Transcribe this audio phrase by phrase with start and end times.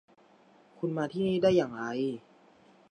[0.77, 1.83] คุณมาที่นี่ได้อย่างไร?